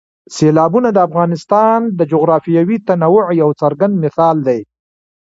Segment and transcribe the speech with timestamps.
[0.35, 4.59] سیلابونه د افغانستان د جغرافیوي تنوع یو څرګند مثال دی.